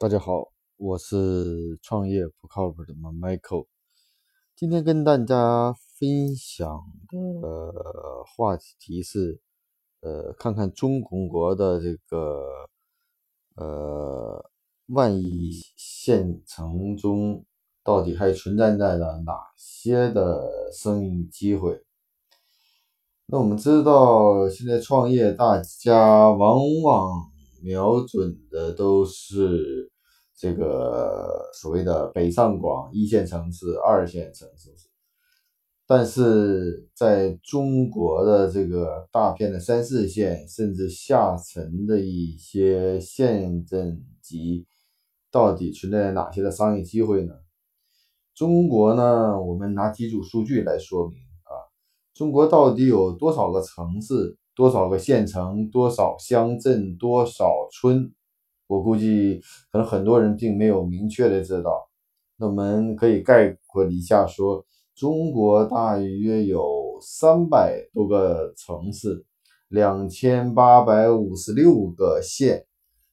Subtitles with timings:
[0.00, 3.66] 大家好，我是创业不靠谱的 Michael。
[4.54, 6.68] 今天跟大家分享
[7.10, 7.72] 的
[8.24, 9.40] 话题是，
[10.00, 12.68] 呃，看看中国的这个
[13.56, 14.48] 呃
[14.86, 17.44] 万亿县城中，
[17.82, 18.96] 到底还存在着
[19.26, 21.82] 哪些的生意机会？
[23.26, 29.90] 那我们知道，现在创业，大家往往瞄准的都是
[30.36, 34.70] 这个所谓的北上广一线城市、二线城市，
[35.86, 44.66] 但是在中国的这个大片的三四线甚至下沉的一些县镇级，
[45.30, 47.34] 到底存在哪些的商业机会呢？
[48.34, 51.66] 中国呢，我们拿几组数据来说明啊。
[52.14, 58.12] 中国到底有多少个城市、多少个县城、多少乡镇、多少村？
[58.66, 59.40] 我估计
[59.70, 61.88] 可能很多人并没有明确的知道。
[62.38, 69.24] 那我们可以概括一下说，中国大约有三百多个城市，
[69.68, 72.66] 两千八百五十六个县，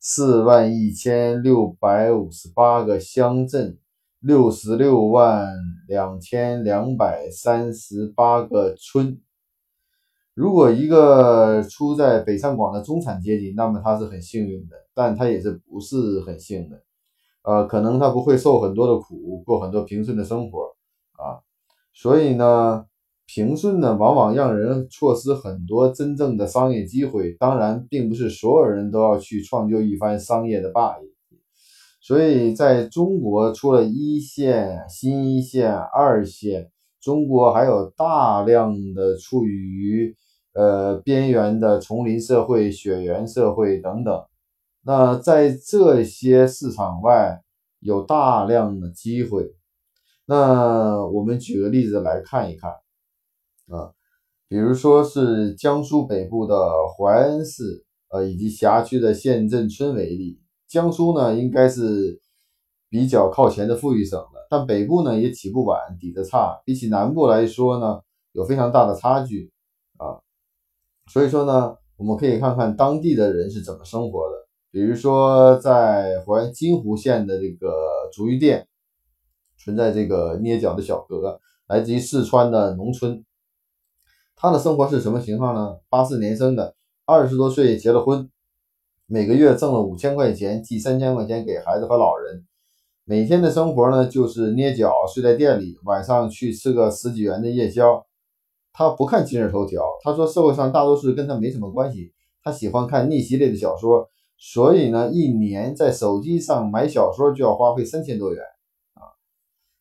[0.00, 3.78] 四万一千六百五十八个乡镇。
[4.18, 5.46] 六十六万
[5.86, 9.20] 两千两百三十八个村。
[10.38, 16.80] 如果一个出在北上广的中产阶级，那么他是很幸运的，但他也是不是很幸的。
[17.42, 20.60] 呃，可能他不会受很多的苦，过很多平顺的生活
[21.14, 21.42] 啊。
[21.92, 22.86] 所以呢，
[23.26, 27.32] 平顺呢，往往让人错失很多真正的商业机会。
[27.32, 31.08] 当然，并不是所有人都要去创就一番商业的霸业。
[32.00, 40.14] 所以，在中国，除了一线、新一线、二线，中国还有大量的处于
[40.54, 44.24] 呃边缘的丛林社会、雪原社会等等。
[44.82, 47.42] 那在这些市场外，
[47.80, 49.54] 有大量的机会。
[50.26, 52.70] 那我们举个例子来看一看
[53.68, 53.92] 啊，
[54.48, 56.54] 比如说是江苏北部的
[56.96, 60.40] 淮安市，呃，以及辖区的县镇村为例。
[60.66, 62.20] 江苏呢，应该是
[62.90, 68.00] 比较靠前的富裕省了，但北部呢也起步晚，底子差，比起南部来说呢，
[68.32, 69.50] 有非常大的差距。
[71.10, 74.46] 所以说呢，我们可以看看当地的人是怎么生活的。
[74.70, 77.72] 比如说，在淮安金湖县的这个
[78.12, 78.68] 足浴店，
[79.56, 83.24] 存在这个捏脚的小哥，来自于四川的农村，
[84.36, 85.78] 他的生活是什么情况呢？
[85.88, 86.74] 八四年生的，
[87.06, 88.28] 二十多岁结了婚。
[89.06, 92.44] 每个月挣了五千块钱，寄三千块钱给孩子和老人。
[93.04, 98.04] 每天的生活呢，就是捏脚，睡在店里，晚上去吃个十几元的夜宵。
[98.78, 102.12] 他不看今日头条，他说社会上大多数跟他没什么关系。
[102.44, 104.08] 他喜欢看逆袭类的小说，
[104.38, 108.40] 所以呢，一年在手机上买小说就要花费三千多元
[108.94, 109.02] 啊。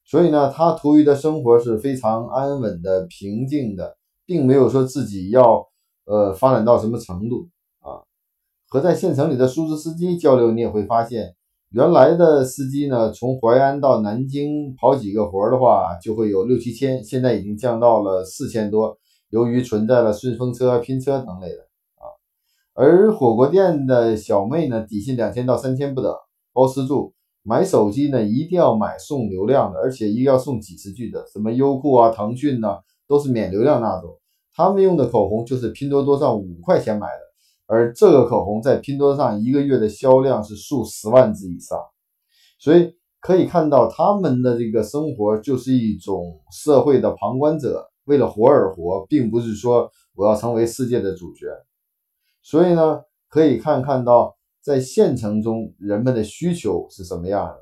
[0.03, 5.68] 所以呢，他图于的生活是非常安稳的、平静的，并没有说自己要
[6.06, 7.50] 呃发展到什么程度
[7.81, 8.02] 啊。
[8.68, 11.36] 和在县城里的出租司机交流，你也会发现，
[11.72, 18.98] 原来的司机呢，从淮安到南京跑几个活的话，就会有六七千，现在已经降到了四千多。
[19.30, 21.58] 由于存在了顺风车、拼车等类的
[21.98, 22.08] 啊，
[22.74, 26.16] 而火锅店的小妹呢，底薪两千到三千不等，
[26.54, 27.14] 包吃住。
[27.44, 32.80] 买手机呢，一定要买送流量的，而且一个要送几十 G 的，什么优酷啊、腾讯呐，
[33.10, 34.18] 都是免流量那种。
[34.56, 37.27] 他们用的口红就是拼多多上五块钱买的。
[37.68, 41.78] 而这个口红在拼多多上一个月的销量是数十万支以上，
[42.58, 51.46] 所以可以看到他们的这个生活就是一种社会的旁观者，为了活而活，并不是说我要成为世界的主角。
[52.42, 57.58] 所以呢，可以看看到在县城中人们的需求是什么样的。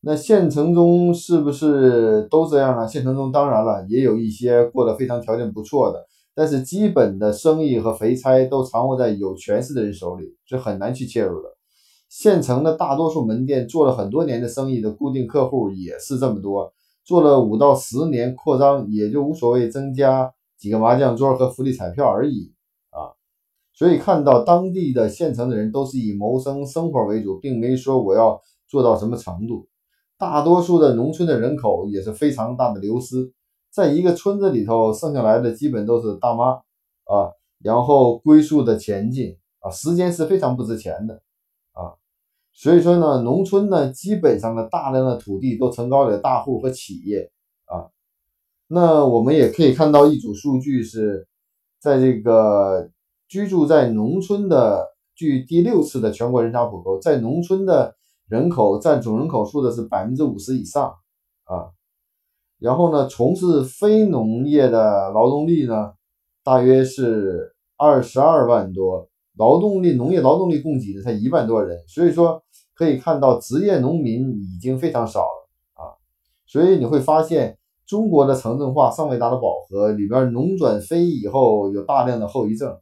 [0.00, 2.86] 那县城中是不是都这样呢？
[2.86, 6.04] 县城中当然了，也有一些过得非常条件不错的。
[6.36, 11.48] 但是基本的生意和肥差都掌握在有权势的人手里，是很难去切入的。
[12.10, 16.74] 县城的大多数门店做了很多年的生意的固定客户也是这么多，
[17.06, 22.52] 做了五到十年扩张也就无所谓增加几个麻将桌和福利彩票而已
[22.90, 23.16] 啊。
[23.72, 29.66] 所以看到当地的县城的人都是以谋生生活为主，并没说我要做到什么程度。
[30.18, 33.32] 大多数的农村的人口也是非常大的流失。
[33.76, 36.52] 在一个村子里头，剩下来的基本都是大妈
[37.04, 37.30] 啊，
[37.62, 41.20] 然后龟速的前进啊，时间是非常不值钱的
[41.72, 41.92] 啊，
[42.54, 47.30] 所以说呢，农村呢，基本上的大量的土地都承包给大户和企业
[47.66, 47.92] 啊。
[48.66, 51.28] 那我们也可以看到一组数据是，
[51.78, 52.90] 在这个
[53.28, 57.94] 居住在农村的，据第六次的全国人口普查，在农村的
[58.26, 60.94] 人口占总人口数的是百分之五十以上
[61.44, 61.75] 啊。
[62.58, 65.92] 然后呢，从事非农业的劳动力呢，
[66.42, 72.42] 大约是二十二万多，劳动力农业劳动力供给的才一万多人，所以说
[72.74, 75.92] 可以看到职业农民已经非常少了啊。
[76.46, 82.74] 所以你会发现，中国的城镇化尚未达到饱和，里边农转非以后有大量的后遗症。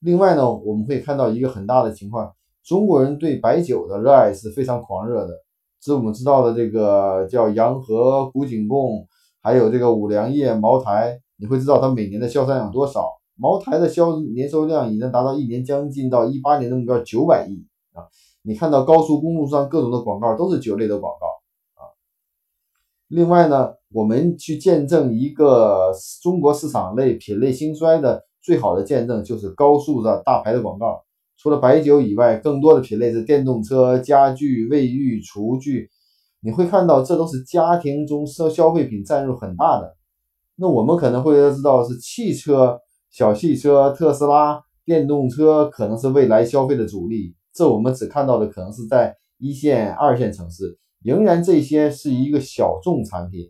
[0.00, 2.32] 另外呢，我们会看到一个很大的情况，
[2.64, 5.34] 中国人对白酒的热爱是非常狂热的。
[5.80, 9.06] 是我们知道的这个叫洋河、古井贡，
[9.40, 13.18] 还有这个五粮液、茅台，你会知道它每年的销售量多少？
[13.40, 18.02] 茅台的销年收量已经达到一年将近到一八年的目标九百亿啊！
[18.42, 21.26] 你看到高速公路上各种的广告都是酒类的广告
[21.80, 21.94] 啊。
[23.06, 31.04] 另外呢，我们去见证一个中国市场类品类兴衰的最好的见证，就是高速的大牌的广告。
[31.40, 35.88] 除了白酒以外，更多的品类是电动车、家具、卫浴、厨具。
[36.40, 39.96] 你会看到，这都是家庭中消消费品占入很大的。
[40.56, 42.80] 那我们可能会知道是汽车、
[43.10, 47.36] 小汽车、特斯拉、电动车可能是未来消费的主力。
[47.54, 53.48] 这我们只看到的可能是在一线、二线城市，仍然这些是一个小众产品。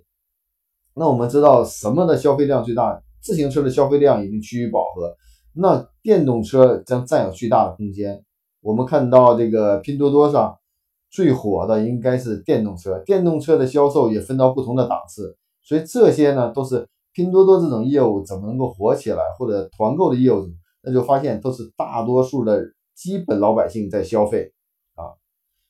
[0.94, 3.02] 那我们知道什么的消费量最大？
[3.20, 5.14] 自行车的消费量已经趋于饱和。
[5.60, 8.24] 那电动车将占有巨大的空间。
[8.60, 10.56] 我们看到这个拼多多上
[11.10, 15.36] 最火的应该是电动车，电动车的销售也分到不同的档次。
[15.60, 20.46] 所以这些呢，都是拼多多这种业务怎么能够火起来，或者团购的业务，
[20.82, 22.62] 那就发现都是大多数的
[22.94, 24.52] 基本老百姓在消费
[24.94, 25.10] 啊。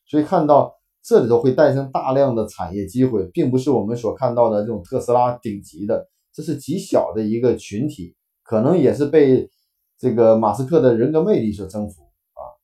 [0.07, 9.49] 所以看到这里头会诞生大量的产业机会，并不是我们所看到的这种特斯拉顶级的，这是极小的一个群体，可能也是被。
[9.99, 12.03] 这个马斯克的人格魅力所征服
[12.35, 12.55] 啊，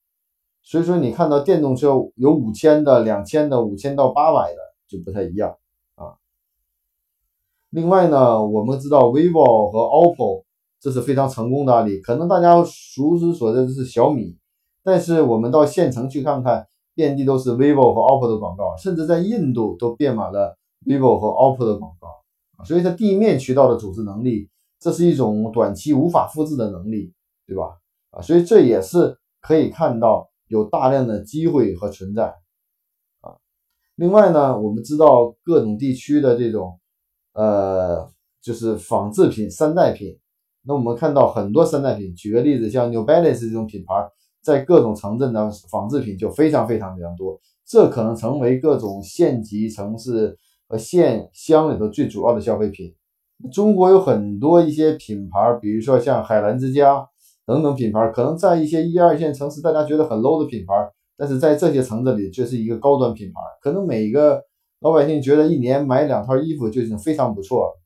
[0.62, 5.56] 所以说你看到电动车有五千的、两千的、五千到八百的就不太一样
[5.96, 6.14] 啊。
[7.70, 10.44] 另外呢，我们知道 vivo 和 OPPO
[10.80, 14.36] 这是非常成功的案例，可能大家熟知所知的是小米，
[14.84, 20.56] 但是我们到县城去看看，遍地都是 vivo 和 OPPO 的广告，甚至在印度都遍满了
[20.86, 24.48] vivo 和 OPPO 的广告所以它地面渠道的组织能力，
[24.78, 27.12] 这是一种短期无法复制的能力。
[27.46, 27.78] 对吧？
[28.10, 32.26] 啊，所以这也是可以看到有大量的机会和存在
[33.20, 33.34] 啊。
[33.96, 36.78] 另外呢，我们知道各种地区的这种
[37.32, 38.08] 呃，
[38.40, 40.16] 就是仿制品、山寨品。
[40.62, 43.94] 那我们看到很多山寨品，举个例子，像 New Balance 这种品牌，
[44.40, 47.38] 在各种城镇的仿制品就非常非常非常多。
[47.66, 50.38] 这可能成为各种县级城市
[50.68, 52.94] 和县乡里头最主要的消费品。
[53.52, 57.06] 中国有很多一些品牌，比如说像海澜之家。
[57.46, 60.74] 等等品牌可能在一些一二线城市，大家觉得很 low 的品牌，
[61.16, 63.40] 但是在这些城市里却是一个高端品牌。
[63.60, 64.42] 可能每个
[64.80, 67.80] 老百姓觉得一年买两套衣服就已经非常不错了。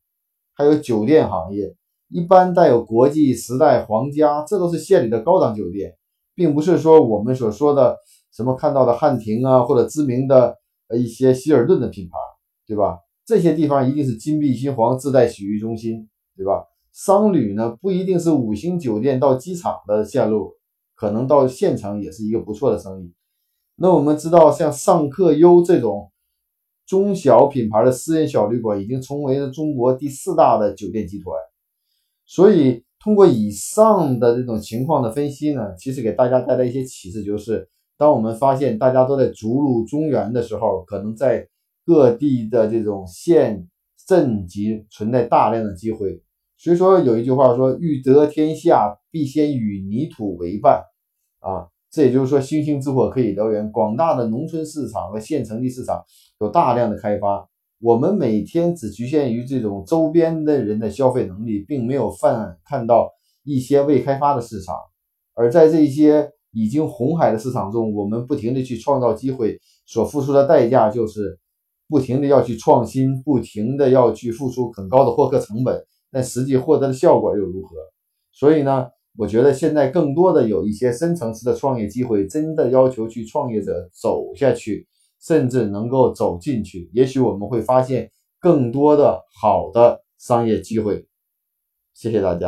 [0.53, 1.75] 还有酒店行业，
[2.09, 5.95] 一般带有国际、时代、皇家，这都是县里的高档酒店，
[6.35, 7.97] 并不是说我们所说的
[8.33, 10.55] 什么看到的汉庭啊，或者知名的
[10.87, 12.17] 呃一些希尔顿的品牌，
[12.67, 12.97] 对吧？
[13.25, 16.63] 这些地方一定是金碧辉煌、自带洗浴中心，对吧？
[16.91, 20.53] 商旅呢，不一定是五星酒店到机场的线路，
[20.95, 23.13] 可能到县城也是一个不错的生意。
[23.75, 26.11] 那我们知道，像尚客优这种
[26.85, 31.33] 中小品牌的私人小旅馆，已经成为了中国第四大的酒店集团。
[32.25, 41.47] 所以，通过以上的这种情况的分析呢，其实给大家带来一些启示，就是当我们发现大家都在逐鹿中原的时候，可能在
[41.85, 43.67] 各地的这种县
[44.05, 46.21] 镇级存在大量的机会。
[46.59, 50.83] 所以说有一句话说，欲得天下，必先与泥土为伴，
[51.39, 53.71] 啊，这也就是说，星星之火可以燎原。
[53.71, 56.03] 广大的农村市场和县城的市场
[56.41, 57.47] 有大量的开发，
[57.79, 63.09] 我们每天只局限于这种周边的人的消费能力，并没有泛看到
[63.45, 64.75] 一些未开发的市场。
[65.35, 71.39] 而在这些已经红海的市场中，我们不停的去创造机会，所付出的代价就是
[71.87, 75.85] 不停的要去创新，不停的要去付出很高的获客成本。
[76.11, 77.75] 但实际获得的效果又如何？
[78.31, 78.87] 所以呢，
[79.17, 84.87] 我觉得现在更多的有一些深层次的创业机会，真的要求去创业者走下去，
[85.21, 91.05] 甚至能够走进去，也许我们会发现更多的好的商业机会。
[91.93, 92.47] 谢谢大家。